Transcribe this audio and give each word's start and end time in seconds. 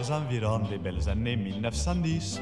aux 0.00 0.12
environs 0.12 0.60
des 0.70 0.78
belles 0.78 1.08
années 1.08 1.36
1910, 1.36 2.40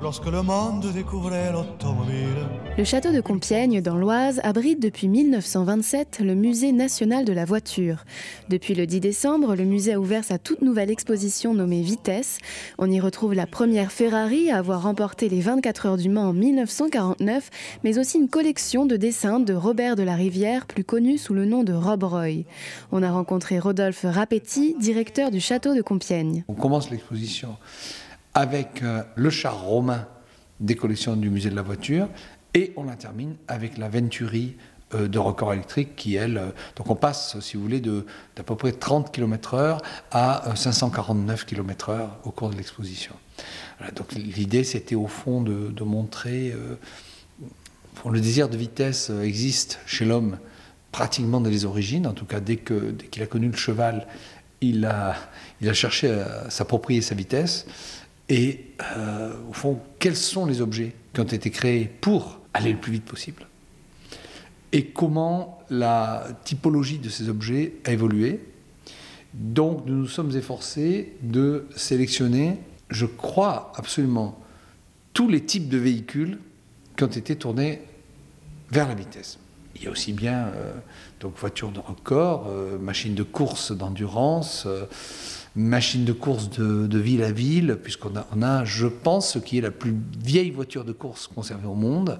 lorsque 0.00 0.26
le 0.26 0.42
monde 0.42 0.86
découvrait 0.92 1.52
l'automobile. 1.52 2.46
Le 2.76 2.84
château 2.84 3.12
de 3.12 3.20
Compiègne, 3.20 3.80
dans 3.82 3.96
l'Oise, 3.96 4.40
abrite 4.44 4.80
depuis 4.80 5.08
1927 5.08 6.20
le 6.24 6.34
Musée 6.34 6.72
national 6.72 7.24
de 7.24 7.32
la 7.32 7.44
voiture. 7.44 8.04
Depuis 8.48 8.74
le 8.74 8.86
10 8.86 9.00
décembre, 9.00 9.56
le 9.56 9.64
musée 9.64 9.94
a 9.94 10.00
ouvert 10.00 10.24
sa 10.24 10.38
toute 10.38 10.62
nouvelle 10.62 10.90
exposition 10.90 11.52
nommée 11.52 11.82
Vitesse. 11.82 12.38
On 12.78 12.90
y 12.90 13.00
retrouve 13.00 13.34
la 13.34 13.46
première 13.46 13.92
Ferrari 13.92 14.50
à 14.50 14.58
avoir 14.58 14.82
remporté 14.82 15.28
les 15.28 15.40
24 15.40 15.86
heures 15.86 15.96
du 15.96 16.08
Mans 16.08 16.28
en 16.28 16.32
1949, 16.32 17.50
mais 17.84 17.98
aussi 17.98 18.18
une 18.18 18.28
collection 18.28 18.86
de 18.86 18.96
dessins 18.96 19.40
de 19.40 19.54
Robert 19.54 19.96
de 19.96 20.04
la 20.04 20.14
Rivière, 20.14 20.66
plus 20.66 20.84
connu 20.84 21.18
sous 21.18 21.34
le 21.34 21.44
nom 21.44 21.64
de 21.64 21.72
Rob 21.72 22.04
Roy. 22.04 22.44
On 22.92 23.02
a 23.02 23.10
rencontré 23.10 23.58
Rodolphe 23.58 24.06
Rapetti, 24.08 24.76
directeur 24.78 25.30
du 25.30 25.40
château 25.40 25.74
de 25.74 25.82
Compiègne. 25.82 26.44
On 26.48 26.54
l'exposition 26.90 27.56
avec 28.34 28.82
euh, 28.82 29.02
le 29.16 29.30
char 29.30 29.60
romain 29.60 30.06
des 30.60 30.76
collections 30.76 31.16
du 31.16 31.30
musée 31.30 31.50
de 31.50 31.56
la 31.56 31.62
voiture 31.62 32.08
et 32.54 32.72
on 32.76 32.84
la 32.84 32.96
termine 32.96 33.36
avec 33.48 33.78
la 33.78 33.88
Venturi 33.88 34.56
euh, 34.94 35.08
de 35.08 35.18
record 35.18 35.52
électrique 35.52 35.96
qui, 35.96 36.14
elle, 36.14 36.38
euh, 36.38 36.50
donc 36.76 36.88
on 36.88 36.94
passe, 36.94 37.38
si 37.40 37.56
vous 37.56 37.62
voulez, 37.62 37.80
d'à 37.80 38.42
peu 38.44 38.56
près 38.56 38.72
30 38.72 39.12
km/h 39.12 39.78
à 40.10 40.52
549 40.54 41.44
km/h 41.46 42.08
au 42.24 42.30
cours 42.30 42.50
de 42.50 42.56
l'exposition. 42.56 43.14
donc 43.94 44.12
l'idée, 44.12 44.64
c'était 44.64 44.94
au 44.94 45.08
fond 45.08 45.42
de, 45.42 45.82
montrer. 45.82 46.54
le 48.08 48.20
désir 48.20 48.48
de 48.48 48.56
vitesse 48.56 49.10
existe 49.10 49.80
chez 49.86 50.04
l'homme 50.04 50.38
pratiquement 50.92 51.40
dès 51.40 51.50
les 51.50 51.64
origines, 51.64 52.06
en 52.06 52.12
tout 52.12 52.24
cas 52.24 52.40
dès 52.40 52.56
qu'il 52.56 52.96
dès 53.12 53.22
a 53.22 53.26
connu 53.26 53.48
le 53.48 53.56
cheval, 53.56 54.06
il 54.60 54.84
a, 54.84 55.16
cherché 55.72 56.10
à 56.10 56.50
s'approprier 56.50 57.00
sa 57.00 57.14
vitesse. 57.14 57.66
Et 58.28 58.66
euh, 58.96 59.32
au 59.48 59.52
fond, 59.52 59.80
quels 59.98 60.16
sont 60.16 60.46
les 60.46 60.60
objets 60.60 60.94
qui 61.14 61.20
ont 61.20 61.24
été 61.24 61.50
créés 61.50 61.90
pour 62.00 62.40
aller 62.52 62.72
le 62.72 62.78
plus 62.78 62.92
vite 62.92 63.04
possible? 63.04 63.46
Et 64.72 64.86
comment 64.86 65.62
la 65.70 66.26
typologie 66.44 66.98
de 66.98 67.08
ces 67.08 67.28
objets 67.28 67.74
a 67.84 67.92
évolué? 67.92 68.40
Donc 69.32 69.86
nous 69.86 69.94
nous 69.94 70.08
sommes 70.08 70.36
efforcés 70.36 71.14
de 71.22 71.66
sélectionner, 71.74 72.58
je 72.90 73.06
crois 73.06 73.72
absolument, 73.76 74.38
tous 75.14 75.28
les 75.28 75.42
types 75.42 75.68
de 75.68 75.78
véhicules 75.78 76.38
qui 76.96 77.04
ont 77.04 77.08
été 77.08 77.36
tournés 77.36 77.82
vers 78.70 78.88
la 78.88 78.94
vitesse. 78.94 79.38
Il 79.76 79.84
y 79.84 79.86
a 79.86 79.90
aussi 79.90 80.12
bien 80.12 80.46
euh, 80.46 80.72
donc 81.20 81.36
voitures 81.36 81.70
de 81.70 81.78
record, 81.78 82.46
euh, 82.48 82.78
machines 82.78 83.14
de 83.14 83.22
course 83.22 83.72
d'endurance, 83.72 84.64
euh, 84.66 84.86
machines 85.54 86.04
de 86.04 86.12
course 86.12 86.50
de, 86.50 86.98
ville 86.98 87.22
à 87.22 87.32
ville, 87.32 87.78
puisqu'on 87.82 88.16
a, 88.16 88.26
on 88.34 88.42
a, 88.42 88.64
je 88.64 88.86
pense, 88.86 89.32
ce 89.32 89.38
qui 89.38 89.58
est 89.58 89.60
la 89.60 89.70
plus 89.70 89.94
vieille 90.22 90.50
voiture 90.50 90.84
de 90.84 90.92
course 90.92 91.26
conservée 91.26 91.68
au 91.68 91.74
monde. 91.74 92.18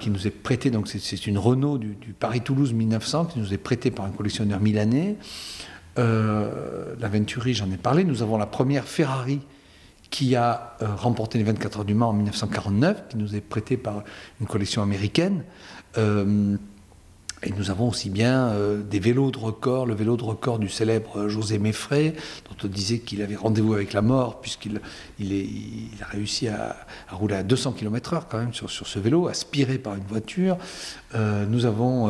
qui 0.00 0.08
nous 0.08 0.26
est 0.26 0.30
prêtée, 0.30 0.70
donc 0.70 0.88
c'est, 0.88 1.26
une 1.26 1.36
Renault 1.36 1.76
du, 1.76 2.14
Paris-Toulouse 2.18 2.72
1900, 2.72 3.26
qui 3.26 3.38
nous 3.38 3.52
est 3.52 3.58
prêtée 3.58 3.90
par 3.90 4.06
un 4.06 4.10
collectionneur 4.10 4.60
milanais. 4.60 5.16
la 5.96 7.08
Venturi, 7.12 7.52
j'en 7.52 7.70
ai 7.70 7.76
parlé. 7.76 8.04
Nous 8.04 8.22
avons 8.22 8.38
la 8.38 8.46
première 8.46 8.84
Ferrari 8.84 9.40
qui 10.10 10.36
a 10.36 10.76
remporté 10.80 11.38
les 11.38 11.44
24 11.44 11.80
heures 11.80 11.84
du 11.84 11.94
Mans 11.94 12.08
en 12.08 12.12
1949, 12.14 13.08
qui 13.08 13.16
nous 13.18 13.36
est 13.36 13.40
prêtée 13.40 13.76
par 13.76 14.04
une 14.40 14.46
collection 14.46 14.82
américaine. 14.82 15.44
Euh, 15.96 16.56
et 17.42 17.52
nous 17.52 17.70
avons 17.70 17.88
aussi 17.88 18.10
bien 18.10 18.48
euh, 18.48 18.82
des 18.82 18.98
vélos 18.98 19.30
de 19.30 19.38
record, 19.38 19.86
le 19.86 19.94
vélo 19.94 20.16
de 20.16 20.24
record 20.24 20.58
du 20.58 20.68
célèbre 20.68 21.28
José 21.28 21.58
Meffray, 21.58 22.14
dont 22.48 22.56
on 22.64 22.68
disait 22.68 22.98
qu'il 22.98 23.22
avait 23.22 23.36
rendez-vous 23.36 23.74
avec 23.74 23.92
la 23.92 24.02
mort, 24.02 24.40
puisqu'il 24.40 24.80
il, 25.18 25.88
a 26.02 26.06
réussi 26.06 26.48
à, 26.48 26.76
rouler 27.10 27.36
à 27.36 27.42
200 27.42 27.72
km/h 27.72 28.22
quand 28.28 28.38
même 28.38 28.54
sur, 28.54 28.70
sur, 28.70 28.86
ce 28.86 28.98
vélo, 28.98 29.28
aspiré 29.28 29.78
par 29.78 29.94
une 29.94 30.04
voiture. 30.04 30.58
Euh, 31.14 31.46
nous 31.46 31.64
avons 31.64 32.08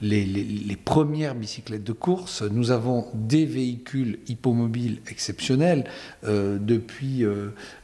les, 0.00 0.24
les, 0.24 0.76
premières 0.76 1.34
bicyclettes 1.34 1.84
de 1.84 1.92
course, 1.92 2.42
nous 2.42 2.70
avons 2.70 3.06
des 3.14 3.46
véhicules 3.46 4.18
hippomobiles 4.28 5.00
exceptionnels. 5.08 5.84
depuis 6.22 7.24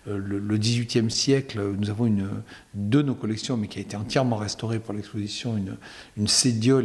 euh, 0.09 0.17
le, 0.17 0.57
XVIIIe 0.57 1.11
siècle, 1.11 1.61
nous 1.79 1.91
avons 1.91 2.07
une 2.07 2.29
de 2.75 3.03
nos 3.03 3.15
collections, 3.15 3.57
mais 3.57 3.67
qui 3.67 3.79
a 3.79 3.83
été 3.83 3.97
entièrement 3.97 4.37
restaurée 4.37 4.79
pour 4.79 4.95
l'exposition, 4.95 5.57
une, 5.57 5.77
une 6.17 6.29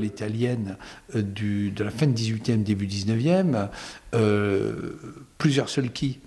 italienne 0.03 0.77
euh, 1.15 1.21
de 1.21 1.83
la 1.83 1.91
fin 1.91 2.07
du 2.07 2.13
XVIIIe, 2.13 2.63
début 2.63 2.85
XIXe, 2.85 3.55
euh, 4.13 4.91
plusieurs 5.37 5.69
sulky, 5.69 6.19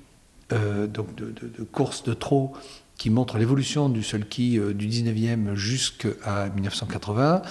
euh, 0.52 0.86
donc 0.86 1.14
de, 1.14 1.26
de, 1.26 1.48
de 1.58 1.64
courses 1.64 2.02
de 2.02 2.14
trot 2.14 2.52
qui 2.96 3.10
montrent 3.10 3.38
l'évolution 3.38 3.88
du 3.88 4.02
sulky 4.02 4.60
du 4.74 4.88
19e 4.88 5.54
jusqu'à 5.54 6.48
1980. 6.54 7.42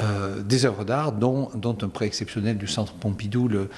Euh, 0.00 0.42
des 0.42 0.66
œuvres 0.66 0.84
d'art, 0.84 1.12
dont, 1.12 1.50
un 1.54 1.88
prêt 1.88 2.06
exceptionnel 2.06 2.58
du 2.58 2.66
Centre 2.66 2.94
Pompidou, 2.94 3.46
le, 3.46 3.68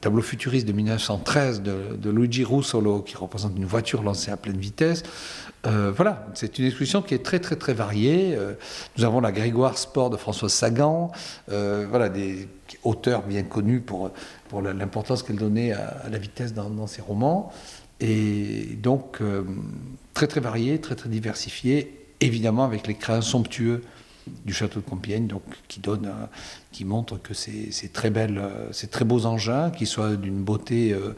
tableau 0.00 0.22
futuriste 0.22 0.66
de 0.66 0.72
1913 0.72 1.62
de, 1.62 2.10
Luigi 2.10 2.44
Russolo, 2.44 3.02
qui 3.02 3.16
représente 3.16 3.56
une 3.56 3.64
voiture 3.64 4.04
lancée 4.04 4.30
à 4.30 4.36
pleine 4.36 4.58
vitesse. 4.58 5.02
Euh, 5.66 5.92
voilà, 5.94 6.28
c'est 6.34 6.60
une 6.60 6.66
exposition 6.66 7.02
qui 7.02 7.14
est 7.14 7.24
très 7.24 7.40
très 7.40 7.56
très 7.56 7.74
variée. 7.74 8.36
Euh, 8.36 8.52
nous 8.96 9.04
avons 9.04 9.20
la 9.20 9.32
Grégoire 9.32 9.76
Sport 9.76 10.10
de 10.10 10.16
François 10.16 10.48
Sagan, 10.48 11.10
voilà, 11.48 12.08
des 12.08 12.48
auteurs 12.84 13.22
bien 13.22 13.42
connus 13.42 13.80
pour, 13.80 14.12
pour 14.48 14.62
l'importance 14.62 15.24
qu'elle 15.24 15.36
donnait 15.36 15.72
à, 15.72 16.04
la 16.08 16.18
vitesse 16.18 16.54
dans, 16.54 16.86
ses 16.86 17.02
romans. 17.02 17.52
Et 17.98 18.76
donc, 18.80 19.18
très 20.14 20.28
très 20.28 20.40
varié, 20.40 20.80
très 20.80 20.94
très 20.94 21.08
diversifié, 21.08 22.06
évidemment 22.20 22.64
avec 22.64 22.86
les 22.86 22.94
crayons 22.94 23.20
somptueux 23.20 23.82
du 24.44 24.52
château 24.52 24.80
de 24.80 24.84
Compiègne, 24.84 25.26
donc 25.26 25.42
qui 25.68 25.80
qui 26.72 26.84
montre 26.84 27.20
que 27.20 27.34
belle, 28.10 28.42
c'est 28.72 28.90
très 28.90 29.04
beaux 29.04 29.26
engins, 29.26 29.70
qui 29.70 29.86
soient 29.86 30.16
d'une 30.16 30.42
beauté, 30.42 30.92
euh, 30.92 31.16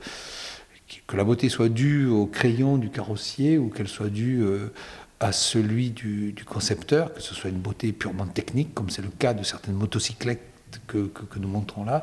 que 1.07 1.17
la 1.17 1.25
beauté 1.25 1.49
soit 1.49 1.69
due 1.69 2.07
au 2.07 2.27
crayon 2.27 2.79
du 2.79 2.91
carrossier 2.91 3.59
ou 3.59 3.69
qu'elle 3.69 3.89
soit 3.89 4.11
due 4.11 4.43
euh, 4.43 4.73
à 5.21 5.33
celui 5.33 5.91
du, 5.91 6.35
concepteur, 6.47 7.13
que 7.13 7.21
ce 7.21 7.35
soit 7.35 7.51
une 7.51 7.61
beauté 7.61 7.93
purement 7.93 8.27
technique, 8.27 8.75
comme 8.75 8.91
c'est 8.91 9.03
le 9.03 9.11
cas 9.11 9.35
de 9.35 9.43
certaines 9.43 9.75
motocyclettes 9.75 10.41
que, 10.87 11.11
nous 11.39 11.49
montrons 11.49 11.85
là. 11.85 12.03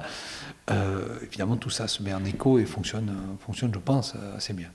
Euh, 0.69 1.19
évidemment, 1.23 1.55
tout 1.55 1.69
ça 1.69 1.87
se 1.87 2.03
met 2.03 2.13
en 2.13 2.23
écho 2.25 2.59
et 2.59 2.65
fonctionne, 2.65 3.11
fonctionne, 3.39 3.71
je 3.73 3.79
pense, 3.79 4.13
assez 4.35 4.53
bien. 4.53 4.69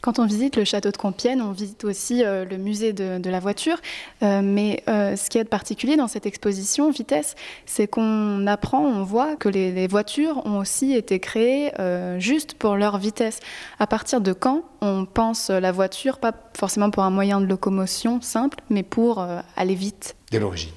Quand 0.00 0.20
on 0.20 0.26
visite 0.26 0.56
le 0.56 0.64
château 0.64 0.92
de 0.92 0.96
Compiègne, 0.96 1.42
on 1.42 1.50
visite 1.50 1.82
aussi 1.82 2.24
euh, 2.24 2.44
le 2.44 2.56
musée 2.56 2.92
de, 2.92 3.28
la 3.28 3.40
voiture. 3.40 3.76
Euh, 4.22 4.42
mais 4.42 4.82
euh, 4.88 5.16
ce 5.16 5.28
qui 5.28 5.38
est 5.38 5.44
de 5.44 5.48
particulier 5.48 5.96
dans 5.96 6.06
cette 6.06 6.24
exposition 6.24 6.90
Vitesse, 6.90 7.34
c'est 7.66 7.88
qu'on 7.88 8.46
apprend, 8.46 8.80
on 8.80 9.02
voit 9.02 9.34
que 9.34 9.48
les, 9.48 9.86
voitures 9.88 10.44
ont 10.46 10.58
aussi 10.58 10.92
été 10.92 11.18
créées 11.18 11.72
juste 12.18 12.54
pour 12.54 12.76
leur 12.76 12.98
vitesse. 12.98 13.40
À 13.78 13.86
partir 13.86 14.20
de 14.20 14.32
quand 14.32 14.64
on 14.80 15.06
pense 15.06 15.50
la 15.50 15.72
voiture, 15.72 16.18
pas 16.18 16.32
forcément 16.54 16.90
pour 16.90 17.02
un 17.04 17.10
moyen 17.10 17.40
de 17.40 17.46
locomotion 17.46 18.20
simple, 18.20 18.58
mais 18.70 18.82
pour 18.82 19.24
aller 19.56 19.74
vite? 19.74 20.14
Dès 20.30 20.38
l'origine. 20.40 20.72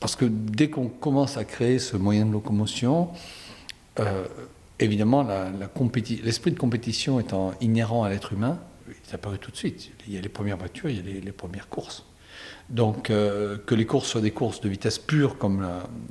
Parce 0.00 0.16
que 0.16 0.24
dès 0.24 0.70
qu'on 0.70 0.88
commence 0.88 1.36
à 1.36 1.44
créer 1.44 1.78
ce 1.78 1.96
moyen 1.96 2.26
de 2.26 2.32
locomotion, 2.32 3.10
évidemment, 4.80 5.26
l'esprit 6.24 6.50
de 6.50 6.58
compétition 6.58 7.20
étant 7.20 7.52
inhérent 7.60 8.02
à 8.02 8.08
l'être 8.08 8.32
humain, 8.32 8.58
il 8.88 8.92
est 8.92 9.14
apparu 9.14 9.38
tout 9.38 9.50
de 9.50 9.56
suite. 9.56 9.90
Il 10.06 10.14
y 10.14 10.18
a 10.18 10.20
les 10.20 10.28
premières 10.28 10.56
voitures, 10.56 10.90
il 10.90 10.96
y 10.96 11.18
a 11.18 11.20
les, 11.20 11.32
premières 11.32 11.68
courses. 11.68 12.06
Donc, 12.68 13.10
euh, 13.10 13.58
que 13.58 13.74
les 13.74 13.86
courses 13.86 14.08
soient 14.08 14.20
des 14.20 14.30
courses 14.30 14.60
de 14.60 14.68
vitesse 14.68 14.98
pure, 14.98 15.38
comme 15.38 15.66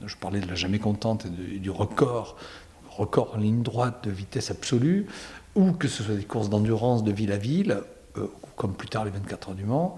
je 0.06 0.16
parlais 0.16 0.40
de 0.40 0.48
la 0.48 0.56
jamais 0.56 0.80
contente 0.80 1.26
et, 1.26 1.60
du 1.60 1.70
record, 1.70 2.38
record 2.90 3.36
en 3.36 3.38
ligne 3.38 3.62
droite 3.62 4.04
de 4.06 4.12
vitesse 4.12 4.52
absolue, 4.52 5.08
ou 5.56 5.72
que 5.74 5.88
ce 5.88 6.04
soit 6.04 6.16
des 6.16 6.24
courses 6.24 6.50
d'endurance 6.50 7.04
de 7.04 7.12
ville 7.12 7.32
à 7.32 7.38
ville, 7.38 7.82
euh, 8.18 8.28
comme 8.56 8.74
plus 8.74 8.90
tard 8.90 9.06
les 9.06 9.12
24 9.12 9.50
heures 9.50 9.56
du 9.56 9.66
Mans, 9.66 9.98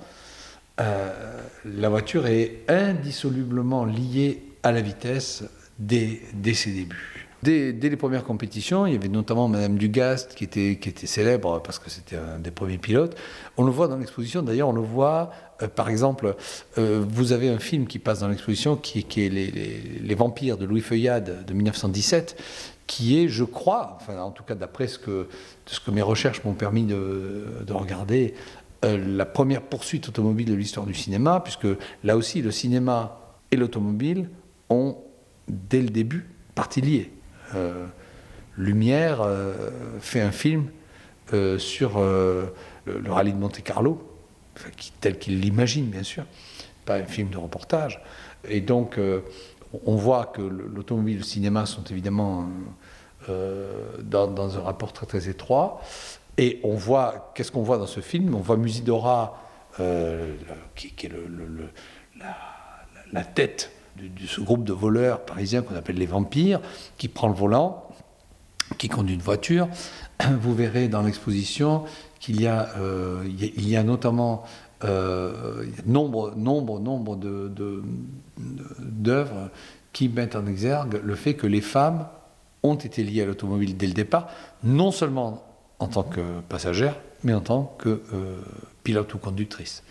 euh, 0.79 1.41
la 1.65 1.89
voiture 1.89 2.27
est 2.27 2.63
indissolublement 2.67 3.85
liée 3.85 4.43
à 4.63 4.71
la 4.71 4.81
vitesse 4.81 5.43
dès 5.77 6.21
ses 6.53 6.71
débuts. 6.71 7.20
Dès, 7.43 7.71
les 7.71 7.97
premières 7.97 8.23
compétitions, 8.23 8.85
il 8.85 8.93
y 8.93 8.95
avait 8.95 9.07
notamment 9.07 9.47
Madame 9.47 9.77
Dugast 9.77 10.35
qui 10.35 10.43
était, 10.43 10.77
célèbre 11.05 11.61
parce 11.61 11.79
que 11.79 11.89
c'était 11.89 12.15
un 12.15 12.37
des 12.37 12.51
premiers 12.51 12.77
pilotes. 12.77 13.17
On 13.57 13.63
le 13.63 13.71
voit 13.71 13.87
dans 13.87 13.97
l'exposition, 13.97 14.43
d'ailleurs, 14.43 14.69
on 14.69 14.73
le 14.73 14.81
voit, 14.81 15.31
euh, 15.61 15.67
par 15.67 15.89
exemple, 15.89 16.35
euh, 16.77 17.03
vous 17.07 17.31
avez 17.31 17.49
un 17.49 17.57
film 17.57 17.87
qui 17.87 17.97
passe 17.97 18.19
dans 18.19 18.27
l'exposition 18.27 18.75
qui, 18.75 18.99
est 18.99 19.29
les, 19.29 20.15
Vampires 20.15 20.57
de 20.57 20.65
Louis 20.65 20.81
Feuillade 20.81 21.45
de 21.45 21.53
1917, 21.53 22.37
qui 22.85 23.23
est, 23.23 23.27
je 23.27 23.43
crois, 23.43 23.97
enfin, 23.99 24.19
en 24.19 24.31
tout 24.31 24.43
cas 24.43 24.53
d'après 24.53 24.87
ce 24.87 24.99
que, 24.99 25.27
mes 25.91 26.01
recherches 26.03 26.43
m'ont 26.43 26.53
permis 26.53 26.83
de, 26.83 27.45
de 27.65 27.73
regarder, 27.73 28.35
euh, 28.83 28.97
la 28.97 29.25
première 29.25 29.61
poursuite 29.61 30.09
automobile 30.09 30.47
de 30.47 30.53
l'histoire 30.55 30.85
du 30.85 30.93
cinéma, 30.93 31.39
puisque 31.39 31.67
là 32.03 32.17
aussi, 32.17 32.41
le 32.41 32.51
cinéma 32.51 33.19
et 33.51 33.55
l'automobile 33.55 34.29
ont, 34.69 34.97
dès 35.47 35.81
le 35.81 35.89
début, 35.89 36.27
partie 36.55 36.81
liée. 36.81 37.11
Euh, 37.55 37.85
Lumière 38.57 39.25
fait 40.01 40.19
un 40.19 40.31
film 40.31 40.65
sur 41.57 41.99
le, 41.99 42.53
rallye 43.07 43.31
de 43.31 43.37
Monte 43.37 43.63
Carlo, 43.63 44.05
tel 44.99 45.17
qu'il 45.17 45.39
l'imagine 45.39 45.85
bien 45.85 46.03
sûr, 46.03 46.25
pas 46.85 46.95
un 46.95 47.05
film 47.05 47.29
de 47.29 47.37
reportage. 47.37 48.01
Et 48.47 48.59
donc 48.59 48.99
on 49.85 49.95
voit 49.95 50.25
que 50.25 50.41
l'automobile 50.41 51.15
et 51.15 51.19
le 51.19 51.23
cinéma 51.23 51.65
sont 51.65 51.85
évidemment 51.85 52.49
dans, 53.29 54.57
un 54.57 54.61
rapport 54.61 54.91
très 54.91 55.05
très 55.05 55.29
étroit. 55.29 55.81
Et 56.37 56.59
on 56.63 56.75
voit, 56.75 57.31
qu'est-ce 57.33 57.51
qu'on 57.51 57.63
voit 57.63 57.77
dans 57.77 57.87
ce 57.87 58.01
film? 58.01 58.35
On 58.35 58.39
voit 58.39 58.57
Musidora, 58.57 59.41
euh, 59.79 60.35
qui, 60.75 60.87
est 61.05 61.11
la, 63.13 63.23
tête 63.23 63.71
de, 63.97 64.27
ce 64.27 64.41
groupe 64.41 64.63
de 64.63 64.73
voleurs 64.73 65.25
parisiens 65.25 65.61
qu'on 65.61 65.75
appelle 65.75 65.97
les 65.97 66.05
vampires, 66.05 66.61
qui 66.97 67.07
prend 67.07 67.27
le 67.27 67.33
volant, 67.33 67.87
qui 68.77 68.89
conduit 68.89 69.15
une 69.15 69.21
voiture. 69.21 69.67
Vous 70.41 70.55
verrez 70.55 70.87
dans 70.87 71.01
l'exposition 71.01 71.83
qu'il 72.19 72.41
y, 72.41 72.47
euh, 72.47 73.23
y 73.27 73.75
a 73.75 73.83
notamment 73.83 74.43
euh, 74.83 75.65
nombre, 75.85 76.33
nombre, 76.35 77.19
d'œuvres 78.79 79.49
qui 79.93 80.09
mettent 80.09 80.35
en 80.35 80.45
exergue 80.47 81.01
le 81.03 81.15
fait 81.15 81.35
que 81.35 81.47
les 81.47 81.61
femmes 81.61 82.07
ont 82.63 82.75
été 82.75 83.03
liées 83.03 83.23
à 83.23 83.25
l'automobile 83.25 83.77
dès 83.77 83.87
le 83.87 83.93
départ, 83.93 84.27
non 84.63 84.91
seulement 84.91 85.43
en 85.79 85.87
tant 85.87 86.03
que 86.03 86.21
passagère, 86.47 86.95
mais 87.23 87.33
en 87.33 87.41
tant 87.41 87.75
que 87.77 88.01
euh, 88.13 88.39
pilote 88.83 89.13
ou 89.13 89.17
conductrice. 89.17 89.83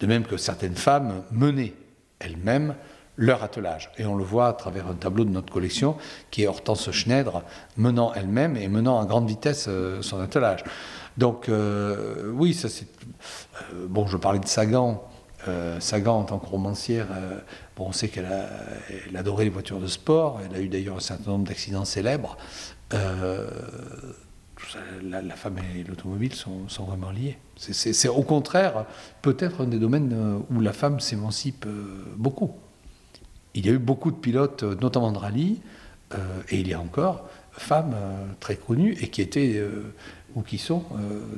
De 0.00 0.06
même 0.06 0.24
que 0.24 0.36
certaines 0.36 0.76
femmes 0.76 1.22
menaient 1.30 1.74
elles-mêmes 2.18 2.74
leur 3.16 3.42
attelage. 3.42 3.90
Et 3.98 4.04
on 4.04 4.14
le 4.14 4.24
voit 4.24 4.48
à 4.48 4.52
travers 4.52 4.88
un 4.88 4.94
tableau 4.94 5.24
de 5.24 5.30
notre 5.30 5.52
collection 5.52 5.96
qui 6.30 6.42
est 6.42 6.46
Hortense 6.46 6.90
Schneider 6.90 7.42
menant 7.76 8.12
elle-même 8.14 8.56
et 8.56 8.68
menant 8.68 9.00
à 9.00 9.04
grande 9.04 9.28
vitesse 9.28 9.66
euh, 9.68 10.02
son 10.02 10.20
attelage. 10.20 10.64
Donc 11.18 11.48
euh, 11.48 12.30
oui, 12.32 12.54
ça 12.54 12.68
c'est... 12.68 12.86
bon, 13.88 14.06
je 14.06 14.16
parlais 14.16 14.40
de 14.40 14.46
Sagan. 14.46 15.02
Sagan 15.80 16.20
en 16.20 16.22
tant 16.22 16.38
que 16.38 16.46
romancière, 16.46 17.08
bon, 17.76 17.86
on 17.88 17.92
sait 17.92 18.06
qu'elle 18.06 18.28
adorait 19.12 19.42
les 19.42 19.50
voitures 19.50 19.80
de 19.80 19.88
sport. 19.88 20.40
Elle 20.48 20.56
a 20.56 20.60
eu 20.60 20.68
d'ailleurs 20.68 20.98
un 20.98 21.00
certain 21.00 21.32
nombre 21.32 21.48
d'accidents 21.48 21.84
célèbres 21.84 22.36
la, 25.02 25.36
femme 25.36 25.58
et 25.74 25.84
l'automobile 25.84 26.34
sont, 26.34 26.66
vraiment 26.86 27.10
liés. 27.10 27.38
C'est 27.56 28.08
au 28.08 28.22
contraire 28.22 28.86
peut-être 29.20 29.62
un 29.62 29.66
des 29.66 29.78
domaines 29.78 30.12
euh, 30.12 30.38
où 30.50 30.60
la 30.60 30.72
femme 30.72 31.00
s'émancipe 31.00 31.66
euh, 31.66 32.04
beaucoup. 32.16 32.52
Il 33.54 33.66
y 33.66 33.68
a 33.68 33.72
eu 33.72 33.78
beaucoup 33.78 34.10
de 34.10 34.16
pilotes, 34.16 34.62
euh, 34.62 34.76
notamment 34.80 35.12
de 35.12 35.18
rallye, 35.18 35.60
et 36.50 36.60
il 36.60 36.68
y 36.68 36.74
a 36.74 36.80
encore 36.80 37.26
femmes 37.52 37.96
très 38.38 38.56
connues 38.56 38.94
et 39.00 39.08
qui 39.08 39.22
étaient 39.22 39.64
ou 40.34 40.42
qui 40.42 40.58
sont 40.58 40.84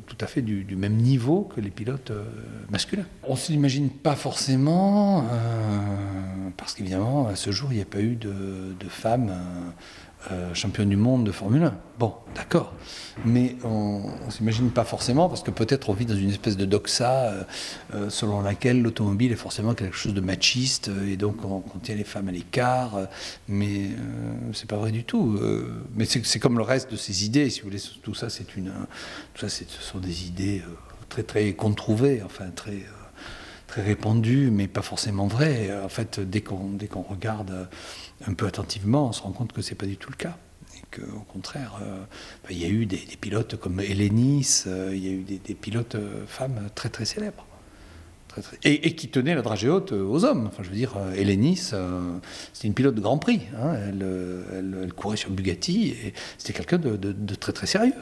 tout 0.08 0.16
à 0.20 0.26
fait 0.26 0.42
du, 0.42 0.74
même 0.74 0.96
niveau 0.96 1.42
que 1.42 1.60
les 1.60 1.70
pilotes 1.70 2.10
masculins. 2.70 3.06
On 3.22 3.34
ne 3.34 3.38
s'imagine 3.38 3.88
pas 3.88 4.16
forcément, 4.16 5.24
parce 6.56 6.74
qu'évidemment, 6.74 7.28
à 7.28 7.36
ce 7.36 7.52
jour, 7.52 7.68
il 7.70 7.76
n'y 7.76 7.82
a 7.82 7.84
pas 7.84 8.00
eu 8.00 8.16
de 8.16 8.88
femmes 8.88 9.32
euh, 10.32 10.54
championne 10.54 10.88
du 10.88 10.96
monde 10.96 11.24
de 11.24 11.32
Formule 11.32 11.64
1. 11.64 11.74
Bon, 11.98 12.14
d'accord. 12.34 12.72
Mais 13.26 13.56
on 13.62 14.00
ne 14.26 14.30
s'imagine 14.30 14.70
pas 14.70 14.84
forcément, 14.84 15.28
parce 15.28 15.42
que 15.42 15.50
peut-être 15.50 15.90
on 15.90 15.92
vit 15.92 16.06
dans 16.06 16.16
une 16.16 16.30
espèce 16.30 16.56
de 16.56 16.64
doxa 16.64 17.10
euh, 17.10 17.42
euh, 17.94 18.10
selon 18.10 18.40
laquelle 18.40 18.80
l'automobile 18.80 19.32
est 19.32 19.36
forcément 19.36 19.74
quelque 19.74 19.96
chose 19.96 20.14
de 20.14 20.20
machiste, 20.22 20.90
et 21.06 21.16
donc 21.16 21.44
on, 21.44 21.62
tient 21.80 21.94
les 21.94 22.04
femmes 22.04 22.28
à 22.28 22.32
l'écart. 22.32 22.98
mais 23.48 23.90
c'est 24.54 24.68
pas 24.68 24.76
vrai 24.76 24.92
du 24.92 25.04
tout. 25.04 25.38
mais 25.94 26.06
c'est 26.06 26.38
comme 26.38 26.56
le 26.56 26.64
reste 26.64 26.90
de 26.90 26.96
ces 26.96 27.26
idées, 27.26 27.50
si 27.50 27.60
vous 27.60 27.68
voulez. 27.68 27.82
Tout 28.02 28.14
ça, 28.14 28.30
c'est 28.30 28.56
une, 28.56 28.72
tout 29.34 29.46
ça, 29.46 29.48
ce 29.48 29.64
sont 29.80 29.98
des 29.98 30.26
idées 30.26 30.62
très 31.08 31.22
très 31.22 31.52
controuvées, 31.52 32.22
enfin 32.24 32.46
très 32.54 32.84
très 33.66 33.82
répandues, 33.82 34.50
mais 34.50 34.68
pas 34.68 34.82
forcément 34.82 35.26
vraies. 35.26 35.70
En 35.82 35.88
fait, 35.88 36.20
dès 36.20 36.40
qu'on 36.40 36.76
regarde 37.08 37.68
un 38.26 38.34
peu 38.34 38.46
attentivement, 38.46 39.08
on 39.08 39.12
se 39.12 39.22
rend 39.22 39.32
compte 39.32 39.52
que 39.52 39.62
c'est 39.62 39.74
pas 39.74 39.86
du 39.86 39.96
tout 39.96 40.10
le 40.10 40.16
cas. 40.16 40.36
Et 40.76 41.00
qu'au 41.00 41.20
contraire, 41.20 41.78
euh, 41.82 42.02
il 42.50 42.58
y 42.58 42.64
a 42.64 42.68
eu 42.68 42.86
des, 42.86 42.96
pilotes 43.20 43.56
comme 43.56 43.80
Hélénis, 43.80 44.64
euh, 44.66 44.90
il 44.92 45.04
y 45.04 45.08
a 45.08 45.12
eu 45.12 45.22
des, 45.22 45.54
pilotes 45.54 45.94
euh, 45.94 46.24
femmes 46.26 46.68
très 46.74 46.88
très 46.88 47.04
célèbres. 47.04 47.46
Et, 48.64 48.96
qui 48.96 49.06
tenaient 49.10 49.36
la 49.36 49.42
dragée 49.42 49.68
haute 49.68 49.92
aux 49.92 50.24
hommes. 50.24 50.48
Enfin, 50.48 50.64
je 50.64 50.68
veux 50.68 50.74
dire, 50.74 50.96
Hélénis, 51.14 51.72
c'était 52.52 52.66
une 52.66 52.74
pilote 52.74 52.96
de 52.96 53.00
Grand 53.00 53.16
Prix. 53.16 53.42
Hein. 53.56 53.74
Elle, 53.76 54.92
courait 54.92 55.16
sur 55.16 55.30
Bugatti 55.30 55.90
et 55.90 56.14
c'était 56.36 56.52
quelqu'un 56.52 56.78
de, 56.78 57.34
très 57.36 57.52
très 57.52 57.68
sérieux. 57.68 57.94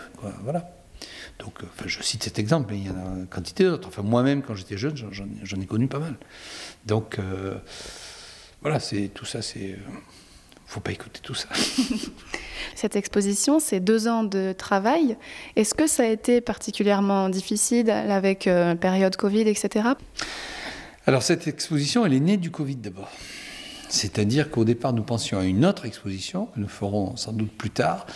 Voilà. 0.42 0.81
Donc, 1.38 1.60
je 1.86 2.02
cite 2.02 2.22
cet 2.22 2.38
exemple, 2.38 2.72
mais 2.72 2.78
il 2.78 2.86
y 2.86 2.90
en 2.90 2.96
a 2.96 3.18
une 3.20 3.26
quantité 3.26 3.64
d'autres. 3.64 3.88
Enfin, 3.88 4.02
moi-même, 4.02 4.42
quand 4.42 4.54
j'étais 4.54 4.76
jeune, 4.76 4.94
j'en 4.96 5.60
ai 5.60 5.66
connu 5.66 5.88
pas 5.88 5.98
mal. 5.98 6.16
Donc, 6.86 7.18
voilà, 8.62 8.78
c'est 8.78 9.10
tout 9.12 9.24
ça, 9.24 9.42
c'est. 9.42 9.76
Faut 10.66 10.80
pas 10.80 10.92
écouter 10.92 11.20
tout 11.22 11.34
ça. 11.34 11.48
Cette 12.74 12.96
exposition, 12.96 13.60
c'est 13.60 13.80
deux 13.80 14.08
ans 14.08 14.24
de 14.24 14.54
travail. 14.56 15.16
Est-ce 15.56 15.74
que 15.74 15.86
ça 15.86 16.04
a 16.04 16.06
été 16.06 16.40
particulièrement 16.40 17.28
difficile 17.28 17.90
avec 17.90 18.46
la 18.46 18.52
euh, 18.52 18.74
période 18.74 19.14
Covid, 19.16 19.42
etc. 19.42 19.88
Alors 21.06 21.22
cette 21.22 21.46
exposition, 21.46 22.06
elle 22.06 22.14
est 22.14 22.20
née 22.20 22.36
du 22.38 22.50
Covid 22.50 22.76
d'abord. 22.76 23.10
C'est-à-dire 23.88 24.50
qu'au 24.50 24.64
départ, 24.64 24.94
nous 24.94 25.02
pensions 25.02 25.38
à 25.38 25.44
une 25.44 25.66
autre 25.66 25.84
exposition, 25.84 26.46
que 26.46 26.60
nous 26.60 26.68
ferons 26.68 27.16
sans 27.16 27.32
doute 27.32 27.52
plus 27.52 27.70
tard. 27.70 28.06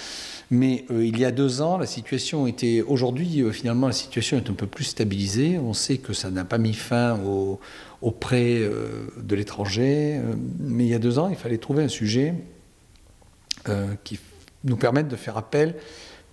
Mais 0.50 0.84
euh, 0.90 1.04
il 1.04 1.18
y 1.18 1.24
a 1.24 1.32
deux 1.32 1.60
ans, 1.60 1.76
la 1.76 1.86
situation 1.86 2.46
était. 2.46 2.82
Aujourd'hui, 2.82 3.42
euh, 3.42 3.50
finalement, 3.50 3.88
la 3.88 3.92
situation 3.92 4.36
est 4.36 4.48
un 4.48 4.54
peu 4.54 4.66
plus 4.66 4.84
stabilisée. 4.84 5.58
On 5.58 5.72
sait 5.72 5.98
que 5.98 6.12
ça 6.12 6.30
n'a 6.30 6.44
pas 6.44 6.58
mis 6.58 6.74
fin 6.74 7.18
au, 7.20 7.58
auprès 8.00 8.58
euh, 8.60 9.08
de 9.16 9.34
l'étranger. 9.34 10.20
Mais 10.60 10.84
il 10.84 10.88
y 10.88 10.94
a 10.94 11.00
deux 11.00 11.18
ans, 11.18 11.28
il 11.28 11.36
fallait 11.36 11.58
trouver 11.58 11.84
un 11.84 11.88
sujet 11.88 12.34
qui 14.04 14.20
nous 14.62 14.76
permette 14.76 15.08
de 15.08 15.16
faire 15.16 15.36
appel 15.36 15.74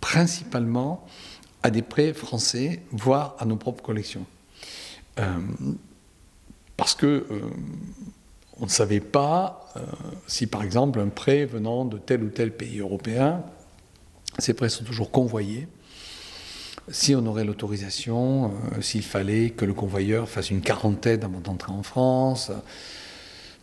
principalement 0.02 1.04
à 1.64 1.72
des 1.72 1.82
prêts 1.82 2.14
français, 2.14 2.84
voire 2.92 3.36
à 3.40 3.46
nos 3.46 3.56
propres 3.56 3.82
collections. 3.82 4.28
parce 6.78 6.94
que 6.94 7.26
on 8.60 8.66
ne 8.66 8.70
savait 8.70 9.00
pas 9.00 9.74
si, 10.28 10.46
par 10.46 10.62
exemple, 10.62 11.00
un 11.00 11.08
prêt 11.08 11.46
venant 11.46 11.86
de 11.86 11.98
tel 11.98 12.24
ou 12.24 12.30
tel 12.30 12.56
pays 12.56 12.82
européen, 12.82 13.44
ces 14.40 14.54
prêts 14.54 14.70
sont 14.70 14.84
toujours 14.84 15.12
convoyés 15.12 15.68
si 16.90 17.16
on 17.16 17.26
aurait 17.26 17.46
l'autorisation, 17.46 18.52
euh, 18.76 18.82
s'il 18.82 19.04
fallait 19.04 19.52
que 19.52 19.66
le 19.66 19.74
convoyeur 19.74 20.28
fasse 20.28 20.50
une 20.50 20.62
quarantaine 20.62 21.24
avant 21.24 21.40
d'entrer 21.40 21.72
en 21.72 21.84
France. 21.84 22.52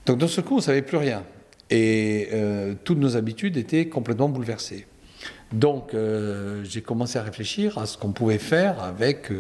Donc 0.07 0.19
dans 0.19 0.29
ce 0.29 0.41
coup, 0.41 0.55
on 0.55 0.59
ne 0.59 0.63
savait 0.63 0.83
plus 0.83 0.97
rien. 0.97 1.25
Et 1.69 2.29
euh, 2.33 2.75
toutes 2.83 2.99
nos 2.99 3.17
habitudes 3.17 3.57
étaient 3.57 3.89
complètement 3.89 4.29
bouleversées. 4.29 4.87
Donc 5.53 5.95
euh, 5.95 6.65
j'ai 6.65 6.81
commencé 6.81 7.19
à 7.19 7.23
réfléchir 7.23 7.79
à 7.79 7.87
ce 7.87 7.99
qu'on 7.99 8.13
pouvait 8.13 8.39
faire 8.39 8.83
avec, 8.83 9.31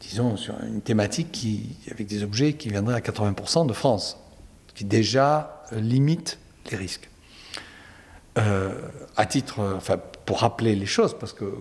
disons, 0.00 0.36
sur 0.36 0.54
une 0.62 0.82
thématique 0.82 1.32
qui, 1.32 1.76
avec 1.90 2.06
des 2.06 2.22
objets 2.22 2.52
qui 2.54 2.68
viendraient 2.68 2.94
à 2.94 3.00
80% 3.00 3.66
de 3.66 3.72
France, 3.72 4.18
qui 4.74 4.84
déjà 4.84 5.62
limite 5.72 6.38
les 6.70 6.76
risques. 6.76 7.11
À 8.36 9.26
titre, 9.26 9.60
enfin, 9.76 9.98
pour 10.24 10.40
rappeler 10.40 10.74
les 10.74 10.86
choses, 10.86 11.16
parce 11.18 11.32
que 11.32 11.52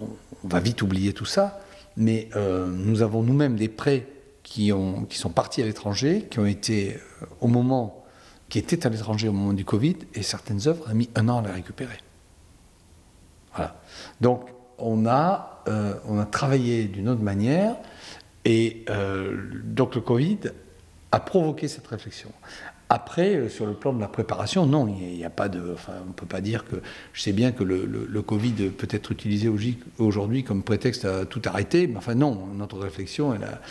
on, 0.00 0.08
va 0.48 0.60
vite 0.60 0.82
oublier 0.82 1.12
tout 1.12 1.24
ça, 1.24 1.60
mais 1.96 2.28
euh, 2.34 2.66
nous 2.66 3.02
avons 3.02 3.22
nous-mêmes 3.22 3.56
des 3.56 3.68
prêts 3.68 4.06
qui, 4.42 4.72
ont, 4.72 5.04
qui 5.04 5.18
sont 5.18 5.30
partis 5.30 5.62
à 5.62 5.66
l'étranger, 5.66 6.26
qui 6.30 6.38
ont 6.40 6.46
été 6.46 6.94
euh, 6.94 7.26
au 7.40 7.48
moment, 7.48 8.04
qui 8.48 8.58
étaient 8.58 8.86
à 8.86 8.90
l'étranger 8.90 9.28
au 9.28 9.32
moment 9.32 9.52
du 9.52 9.64
Covid, 9.64 9.96
et 10.14 10.22
certaines 10.22 10.66
œuvres 10.66 10.90
ont 10.90 10.94
mis 10.94 11.10
un 11.14 11.28
an 11.28 11.38
à 11.38 11.46
les 11.46 11.52
récupérer. 11.52 11.98
Voilà. 13.54 13.80
Donc 14.20 14.48
on 14.78 15.06
a, 15.06 15.62
euh, 15.68 15.94
on 16.06 16.18
a 16.18 16.24
travaillé 16.24 16.84
d'une 16.84 17.08
autre 17.08 17.22
manière, 17.22 17.76
et 18.44 18.84
donc 19.62 19.94
le 19.94 20.00
Covid 20.00 20.38
a 21.12 21.20
provoqué 21.20 21.68
cette 21.68 21.86
réflexion. 21.86 22.32
Après, 22.94 23.36
euh, 23.36 23.48
sur 23.48 23.64
le 23.64 23.72
plan 23.72 23.94
de 23.94 24.00
la 24.02 24.06
préparation, 24.06 24.66
non, 24.66 24.86
il 24.86 25.24
a, 25.24 25.30
pas 25.30 25.48
de. 25.48 25.72
Enfin, 25.72 25.94
on 26.04 26.08
ne 26.08 26.12
peut 26.12 26.26
pas 26.26 26.42
dire 26.42 26.66
que. 26.66 26.76
Je 27.14 27.22
sais 27.22 27.32
bien 27.32 27.50
que 27.50 27.64
le, 27.64 28.20
Covid 28.22 28.68
peut 28.68 28.88
être 28.90 29.10
utilisé 29.12 29.50
aujourd'hui 29.96 30.44
comme 30.44 30.62
prétexte 30.62 31.06
à 31.06 31.24
tout 31.24 31.40
arrêter, 31.46 31.86
mais 31.86 31.96
enfin, 31.96 32.14
non, 32.14 32.48
notre 32.54 32.78
réflexion, 32.78 33.34
elle 33.34 33.44
a, 33.44 33.62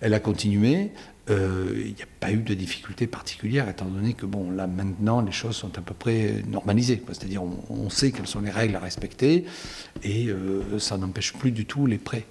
elle 0.00 0.14
a 0.14 0.20
continué. 0.20 0.92
Euh, 1.28 1.72
il 1.74 1.94
n'y 1.94 2.02
a 2.02 2.06
pas 2.20 2.30
eu 2.30 2.36
de 2.36 2.54
difficultés 2.54 3.08
particulières, 3.08 3.68
étant 3.68 3.86
donné 3.86 4.14
que, 4.14 4.26
bon, 4.26 4.52
là, 4.52 4.68
maintenant, 4.68 5.22
les 5.22 5.32
choses 5.32 5.56
sont 5.56 5.76
à 5.76 5.82
peu 5.82 5.94
près 5.94 6.44
normalisées. 6.46 7.02
C'est-à-dire, 7.08 7.42
on, 7.42 7.90
sait 7.90 8.12
quelles 8.12 8.28
sont 8.28 8.42
les 8.42 8.50
règles 8.50 8.76
à 8.76 8.80
respecter, 8.80 9.44
et 10.04 10.28
euh, 10.28 10.78
ça 10.78 10.96
n'empêche 10.98 11.32
plus 11.32 11.50
du 11.50 11.66
tout 11.66 11.86
les 11.86 11.98
prêts 11.98 12.26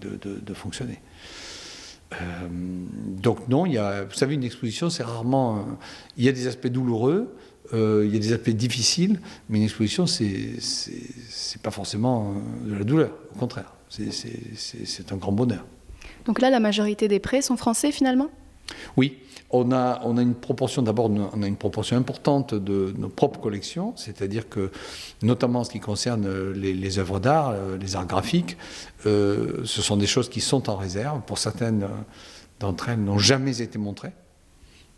de 0.00 0.54
fonctionner. 0.54 1.00
Euh, 2.12 2.16
donc 3.22 3.48
non, 3.48 3.64
vous 3.64 4.14
savez, 4.14 4.34
une 4.34 4.44
exposition, 4.44 4.90
c'est 4.90 5.02
rarement... 5.02 5.66
il 6.16 6.24
y 6.24 6.28
a 6.28 6.32
des 6.32 6.46
aspects 6.46 6.68
douloureux, 6.68 7.34
euh, 7.74 8.04
il 8.06 8.12
y 8.12 8.16
a 8.16 8.20
des 8.20 8.32
aspects 8.32 8.50
difficiles, 8.50 9.20
mais 9.48 9.58
une 9.58 9.64
exposition, 9.64 10.06
c'est 10.06 10.58
pas 11.62 11.70
forcément 11.70 12.34
euh, 12.66 12.70
de 12.70 12.78
la 12.78 12.84
douleur, 12.84 13.10
au 13.34 13.38
contraire, 13.38 13.72
c'est 13.88 15.12
un 15.12 15.16
grand 15.16 15.32
bonheur. 15.32 15.64
Donc 16.26 16.40
là, 16.40 16.50
la 16.50 16.60
majorité 16.60 17.08
des 17.08 17.20
prêts 17.20 17.42
sont 17.42 17.56
français 17.56 17.92
finalement? 17.92 18.30
Oui, 18.96 19.18
on 19.50 19.70
a, 19.72 20.00
on 20.04 20.16
a 20.18 20.22
une 20.22 20.34
proportion, 20.34 20.82
d'abord, 20.82 21.10
on 21.10 21.42
a 21.42 21.46
une 21.46 21.56
proportion 21.56 21.96
importante 21.96 22.54
de 22.54 22.92
nos 22.98 23.08
propres 23.08 23.40
collections, 23.40 23.94
c'est-à-dire 23.96 24.48
que, 24.48 24.70
notamment 25.22 25.60
en 25.60 25.64
ce 25.64 25.70
qui 25.70 25.80
concerne 25.80 26.52
les, 26.52 26.98
œuvres 26.98 27.20
d'art, 27.20 27.50
euh, 27.50 27.78
les 27.78 27.96
arts 27.96 28.06
graphiques, 28.06 28.56
ce 29.04 29.62
sont 29.64 29.96
des 29.96 30.06
choses 30.06 30.28
qui 30.28 30.40
sont 30.40 30.68
en 30.68 30.76
réserve. 30.76 31.20
Pour 31.26 31.38
certaines 31.38 31.86
d'entre 32.58 32.88
elles, 32.88 33.02
n'ont 33.02 33.18
jamais 33.18 33.60
été 33.60 33.78
montrées 33.78 34.12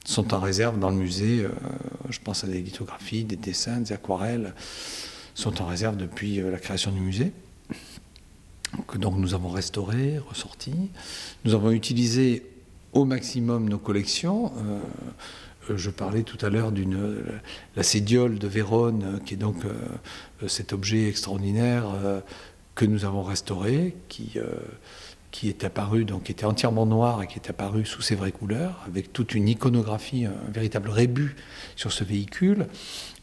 sont 0.09 0.33
en 0.33 0.41
réserve 0.41 0.79
dans 0.79 0.91
le 0.91 0.97
musée. 0.97 1.45
Euh, 1.45 1.51
je 2.09 2.19
pense 2.19 2.43
à 2.43 2.47
des 2.47 2.63
lithographies, 2.63 3.25
des 3.25 3.37
dessins, 3.37 3.81
des 3.81 3.93
aquarelles, 3.93 4.55
sont 5.35 5.61
en 5.61 5.67
réserve 5.67 5.97
depuis 5.97 6.41
euh, 6.41 6.51
la 6.51 6.59
création 6.59 6.91
du 6.91 7.01
musée. 7.01 7.33
Que 8.87 8.99
donc 8.99 9.17
nous 9.17 9.35
avons 9.35 9.51
restauré, 9.51 10.19
ressorti. 10.19 10.73
Nous 11.45 11.55
avons 11.55 11.71
utilisé 11.71 12.43
au 12.93 13.05
maximum 13.05 13.69
nos 13.69 13.79
collections. 13.79 14.53
Euh, 14.59 15.77
je 15.77 15.91
parlais 15.91 16.23
tout 16.23 16.45
à 16.45 16.49
l'heure 16.49 16.73
d'une 16.73 16.99
la 17.77 17.83
cédiole 17.83 18.39
de 18.39 18.49
Vérone, 18.49 19.21
qui 19.27 19.35
est 19.35 19.39
donc 19.39 19.57
cet 20.47 20.73
objet 20.73 21.11
extraordinaire 21.11 21.85
que 22.75 22.87
nous 22.87 23.05
avons 23.05 23.23
restauré, 23.23 23.95
qui 24.09 24.39
qui 25.31 25.49
est 25.49 25.65
apparu, 25.65 26.05
donc 26.05 26.25
qui 26.25 26.33
était 26.33 26.47
entièrement 26.47 26.87
noir 26.87 27.23
et 27.23 27.27
qui 27.27 27.37
est 27.37 27.51
apparu 27.51 27.85
sous 27.85 28.03
ses 28.03 28.15
vraies 28.15 28.33
couleurs, 28.33 28.83
avec 28.87 29.13
toute 29.13 29.35
une 29.35 29.49
iconographie, 29.49 30.25
un 30.25 30.51
véritable 30.51 30.89
rébut 30.89 31.37
sur 31.77 31.93
ce 31.93 32.05
véhicule. 32.05 32.67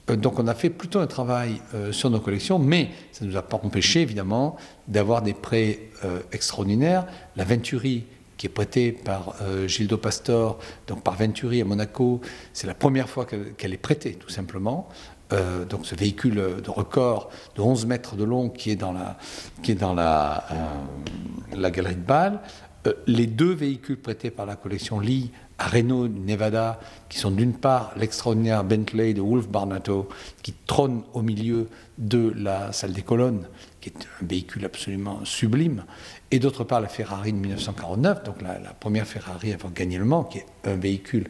Euh, 0.10 0.15
donc 0.15 0.39
on 0.39 0.48
a 0.48 0.53
fait 0.53 0.69
plutôt 0.69 1.00
un 1.00 1.07
travail 1.07 1.62
euh, 1.74 1.91
sur 1.91 2.10
nos 2.10 2.19
collections, 2.19 2.60
mais 2.60 2.89
ça 3.12 3.25
ne 3.25 3.31
nous 3.31 3.38
a 3.38 3.41
pas 3.41 3.60
empêché 3.62 4.01
évidemment 4.01 4.57
d'avoir 4.88 5.22
des 5.22 5.34
prêts 5.34 5.79
euh, 6.03 6.19
extraordinaires. 6.31 7.05
La 7.36 7.43
Venturi, 7.43 8.05
qui 8.38 8.48
est 8.48 8.50
prêtée 8.50 8.92
par 8.92 9.36
Gildo 9.68 9.98
Pastor, 9.98 10.60
donc 10.88 11.04
par 11.04 11.15
Venturi 11.15 11.62
à 11.62 11.65
Monaco, 11.65 12.22
c'est 12.54 12.68
la 12.68 12.74
première 12.74 13.10
fois 13.10 13.25
qu'elle 13.25 13.74
est 13.74 13.77
prêtée 13.77 14.13
tout 14.13 14.30
simplement. 14.30 14.89
Euh, 15.34 15.65
donc 15.65 15.88
ce 15.88 15.96
véhicule 15.96 16.36
de 16.36 16.70
record 16.70 17.32
de 17.56 17.62
11 17.62 17.88
mètres 17.88 18.15
de 18.15 18.24
long 18.24 18.50
qui 18.50 18.70
est 18.70 18.75
dans 18.75 18.94
la, 18.94 19.18
qui 19.63 19.72
est 19.72 19.75
dans 19.75 19.96
la, 19.96 20.46
euh, 20.51 21.56
la 21.56 21.72
galerie 21.72 21.96
de 21.96 22.01
Bâle. 22.01 22.42
Euh, 22.88 22.94
les 23.08 23.27
deux 23.27 23.54
véhicules 23.54 23.98
prêtés 23.98 24.32
par 24.32 24.46
la 24.46 24.56
collection 24.56 25.00
Lee 25.00 25.32
à 25.58 25.68
Reno, 25.68 26.08
Nevada, 26.08 26.80
qui 27.08 27.18
sont 27.18 27.32
d'une 27.32 27.54
part 27.54 27.94
l'extraordinaire 27.98 28.63
Bentley 28.63 29.13
de 29.13 29.22
Wolf 29.22 29.48
Barnato, 29.48 30.10
qui 30.42 30.54
trône 30.65 31.04
au 31.13 31.22
milieu 31.22 31.70
de 31.98 32.34
la 32.36 32.74
salle 32.74 32.92
des 32.92 33.04
colonnes, 33.04 33.48
qui 33.80 33.89
est 33.89 34.08
un 34.22 34.25
véhicule 34.25 34.65
absolument 34.65 35.24
sublime, 35.24 35.86
et 36.32 36.39
d'autre 36.39 36.65
part 36.65 36.82
la 36.82 36.89
Ferrari 36.89 37.32
de 37.32 37.38
1949, 37.38 38.24
donc 38.24 38.42
la, 38.42 38.56
première 38.74 39.08
Ferrari 39.08 39.54
avoir 39.54 39.72
gagné 39.72 39.98
le 39.98 40.06
Mans, 40.06 40.25
qui 40.25 40.39
est 40.39 40.46
un 40.65 40.75
véhicule 40.75 41.30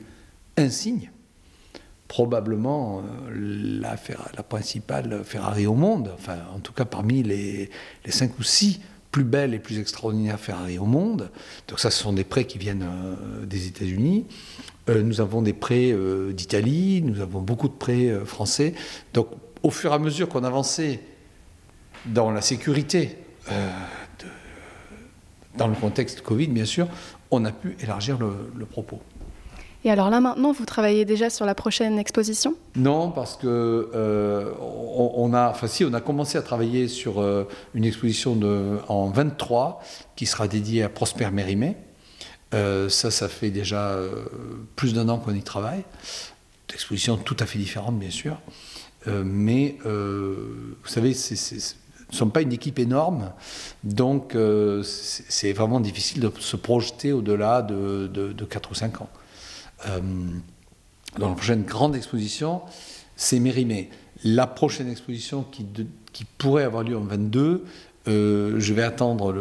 insigne, 0.58 1.12
probablement 2.08 3.00
euh, 3.30 3.80
la, 3.82 3.96
la, 4.36 4.44
principale 4.44 5.24
Ferrari 5.24 5.68
au 5.68 5.76
monde, 5.76 6.12
enfin 6.16 6.38
en 6.56 6.60
tout 6.60 6.74
cas 6.74 6.86
parmi 6.86 7.22
les, 7.22 7.70
les 8.06 8.12
cinq 8.12 8.40
ou 8.40 8.44
six 8.44 8.80
plus 9.16 9.24
belles 9.24 9.54
et 9.54 9.60
plus 9.60 9.80
extraordinaires 9.80 10.38
Ferrari 10.38 10.78
au 10.78 10.84
monde. 10.84 11.32
Donc 11.70 11.80
ça, 11.80 11.90
ce 11.90 12.04
sont 12.04 12.12
des 12.12 12.26
prêts 12.26 12.44
qui 12.44 12.58
viennent 12.58 12.84
euh, 12.86 13.46
des 13.46 13.66
États-Unis. 13.68 14.26
Euh, 14.90 15.04
nous 15.04 15.22
avons 15.22 15.42
des 15.42 15.54
prêts 15.54 15.96
d'Italie, 16.34 17.02
nous 17.02 17.22
avons 17.22 17.40
beaucoup 17.40 17.70
de 17.70 17.74
prêts 17.74 18.14
français. 18.26 18.74
Donc 19.14 19.30
au 19.64 19.72
fur 19.72 19.94
et 19.94 19.96
à 19.96 20.00
mesure 20.00 20.28
qu'on 20.28 20.44
avançait 20.44 21.00
dans 22.08 22.30
la 22.30 22.42
sécurité, 22.42 23.18
dans 25.58 25.70
le 25.70 25.76
contexte 25.76 26.20
Covid 26.20 26.48
bien 26.48 26.66
sûr, 26.66 26.90
on 27.32 27.46
a 27.46 27.54
pu 27.54 27.78
élargir 27.82 28.20
le 28.20 28.66
propos. 28.66 29.00
Et 29.86 29.92
alors 29.92 30.10
là 30.10 30.20
maintenant, 30.20 30.52
vous 30.52 30.66
travaillez 30.66 31.06
déjà 31.06 31.30
sur 31.30 31.46
la 31.46 31.54
prochaine 31.54 32.00
exposition? 32.00 32.56
Non, 32.76 33.12
parce 33.12 33.38
que 33.38 33.46
euh, 33.94 34.52
on, 34.60 35.32
a, 35.32 35.52
enfin 35.52 35.68
si, 35.68 35.86
on 35.86 35.94
a 35.94 36.02
commencé 36.02 36.40
à 36.40 36.42
travailler 36.42 36.88
sur 36.88 37.22
euh, 37.22 37.48
une 37.76 37.86
exposition 37.86 38.38
en 38.88 39.10
23 39.10 39.84
qui 40.16 40.26
sera 40.26 40.48
dédiée 40.48 40.82
à 40.82 40.90
Prosper 40.90 41.30
Mérimée. 41.30 41.78
Euh, 42.56 42.90
ça, 42.90 43.12
ça 43.12 43.30
fait 43.30 43.52
déjà 43.52 43.96
plus 44.76 44.96
d'un 44.96 45.08
an 45.08 45.20
qu'on 45.20 45.36
y 45.36 45.44
travaille. 45.44 45.84
Une 46.70 46.74
exposition 46.74 47.18
tout 47.18 47.38
à 47.40 47.46
fait 47.46 47.60
différente, 47.60 48.00
bien 48.00 48.10
sûr. 48.10 48.38
mais 49.06 49.78
vous 49.84 50.88
savez, 50.90 51.14
c'est, 51.14 51.76
ne 52.12 52.16
sommes 52.16 52.32
pas 52.32 52.42
une 52.42 52.54
équipe 52.54 52.80
énorme, 52.80 53.32
donc 53.84 54.36
c'est 54.84 55.54
vraiment 55.54 55.80
difficile 55.80 56.22
de 56.22 56.32
se 56.40 56.56
projeter 56.56 57.14
au-delà 57.14 57.62
de, 57.62 58.10
de, 58.12 58.34
de 58.34 58.46
4 58.46 58.72
ou 58.72 58.74
5 58.74 59.02
ans. 59.02 59.10
Euh, 59.88 60.00
dans 61.18 61.30
la 61.30 61.36
prochaine 61.36 61.64
grande 61.64 61.96
exposition, 61.96 62.62
c'est 63.16 63.40
Mérimée. 63.40 63.90
La 64.24 64.48
prochaine 64.48 64.90
exposition 64.90 65.46
qui, 65.52 65.66
pourrait 66.38 66.64
avoir 66.64 66.84
lieu 66.84 66.98
en 66.98 67.02
22, 67.02 67.64
euh, 68.08 68.56
je 68.58 68.74
vais 68.74 68.84
attendre 68.84 69.34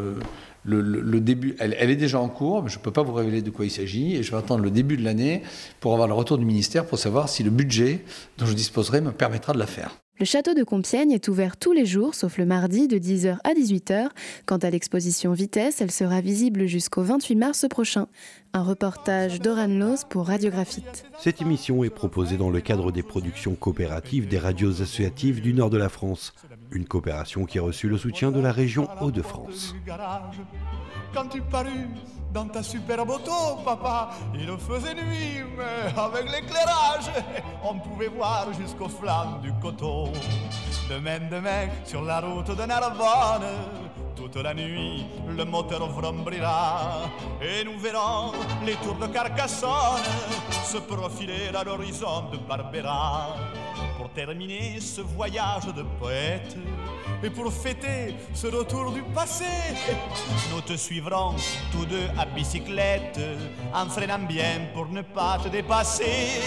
le, 0.64 1.20
début. 1.20 1.56
Elle, 1.58 1.74
est 1.74 1.96
déjà 1.96 2.20
en 2.20 2.28
cours, 2.28 2.62
mais 2.62 2.70
je 2.70 2.78
ne 2.78 2.82
peux 2.82 2.90
pas 2.90 3.02
vous 3.02 3.12
révéler 3.12 3.42
de 3.42 3.50
quoi 3.50 3.64
il 3.64 3.70
s'agit. 3.70 4.14
Et 4.14 4.22
je 4.22 4.30
vais 4.30 4.36
attendre 4.36 4.62
le 4.62 4.70
début 4.70 4.96
de 4.96 5.04
l'année 5.04 5.42
pour 5.80 5.92
avoir 5.92 6.08
le 6.08 6.14
retour 6.14 6.38
du 6.38 6.44
ministère 6.44 6.86
pour 6.86 6.98
savoir 6.98 7.28
si 7.28 7.42
le 7.42 7.50
budget 7.50 8.04
dont 8.38 8.46
je 8.46 8.54
disposerai 8.54 9.00
me 9.00 9.12
permettra 9.12 9.52
de 9.52 9.58
la 9.58 9.66
faire. 9.66 10.03
Le 10.20 10.24
château 10.24 10.54
de 10.54 10.62
Compiègne 10.62 11.10
est 11.10 11.26
ouvert 11.26 11.56
tous 11.56 11.72
les 11.72 11.86
jours, 11.86 12.14
sauf 12.14 12.38
le 12.38 12.46
mardi 12.46 12.86
de 12.86 12.98
10h 12.98 13.38
à 13.42 13.52
18h. 13.52 14.10
Quant 14.46 14.58
à 14.58 14.70
l'exposition 14.70 15.32
Vitesse, 15.32 15.80
elle 15.80 15.90
sera 15.90 16.20
visible 16.20 16.66
jusqu'au 16.66 17.02
28 17.02 17.34
mars 17.34 17.66
prochain. 17.68 18.06
Un 18.52 18.62
reportage 18.62 19.40
d'Oran 19.40 19.66
Loz 19.66 20.04
pour 20.08 20.28
Radiographite. 20.28 21.04
Cette 21.18 21.42
émission 21.42 21.82
est 21.82 21.90
proposée 21.90 22.36
dans 22.36 22.50
le 22.50 22.60
cadre 22.60 22.92
des 22.92 23.02
productions 23.02 23.56
coopératives 23.56 24.28
des 24.28 24.38
radios 24.38 24.80
associatives 24.82 25.40
du 25.40 25.52
nord 25.52 25.70
de 25.70 25.78
la 25.78 25.88
France. 25.88 26.32
Une 26.70 26.84
coopération 26.84 27.44
qui 27.44 27.58
a 27.58 27.62
reçu 27.62 27.88
le 27.88 27.98
soutien 27.98 28.30
de 28.30 28.38
la 28.38 28.52
région 28.52 28.86
Hauts-de-France. 29.00 29.74
Dans 32.32 32.48
ta 32.48 32.62
superbe 32.62 33.10
auto, 33.10 33.62
papa. 33.64 34.10
Il 34.34 34.48
faisait 34.58 34.94
nuit, 34.94 35.44
mais 35.56 36.00
avec 36.00 36.24
l'éclairage, 36.24 37.10
on 37.62 37.78
pouvait 37.78 38.08
voir 38.08 38.48
jusqu'aux 38.58 38.88
flammes 38.88 39.40
du 39.40 39.52
coteau. 39.62 40.08
Demain, 40.90 41.20
demain, 41.30 41.68
sur 41.84 42.02
la 42.02 42.20
route 42.20 42.50
de 42.50 42.62
Narbonne, 42.64 43.46
toute 44.28 44.42
la 44.42 44.54
nuit, 44.54 45.04
le 45.28 45.44
moteur 45.44 45.86
vrombrira 45.88 47.02
et 47.42 47.64
nous 47.64 47.78
verrons 47.78 48.32
les 48.64 48.74
tours 48.76 48.94
de 48.94 49.06
Carcassonne 49.06 50.02
se 50.64 50.78
profiler 50.78 51.48
à 51.54 51.62
l'horizon 51.62 52.30
de 52.32 52.38
Barbera. 52.38 53.36
Pour 53.98 54.08
terminer 54.10 54.80
ce 54.80 55.02
voyage 55.02 55.66
de 55.76 55.82
poète, 55.98 56.56
et 57.22 57.30
pour 57.30 57.52
fêter 57.52 58.14
ce 58.32 58.46
retour 58.46 58.92
du 58.92 59.02
passé, 59.02 59.44
nous 60.52 60.60
te 60.60 60.76
suivrons 60.76 61.34
tous 61.72 61.84
deux 61.86 62.08
à 62.18 62.24
bicyclette, 62.24 63.20
en 63.74 63.86
freinant 63.88 64.26
bien 64.26 64.68
pour 64.74 64.88
ne 64.88 65.02
pas 65.02 65.38
te 65.42 65.48
dépasser, 65.48 66.40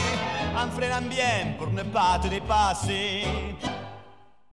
en 0.55 0.69
freinant 0.71 1.07
bien 1.07 1.53
pour 1.57 1.71
ne 1.71 1.83
pas 1.83 2.19
te 2.21 2.27
dépasser. 2.27 3.23